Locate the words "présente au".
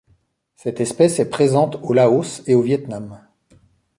1.29-1.93